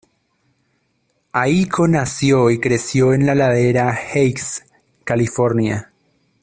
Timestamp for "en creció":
2.49-3.13